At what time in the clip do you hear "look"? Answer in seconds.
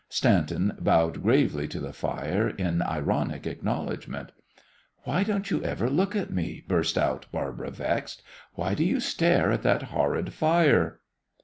5.91-6.15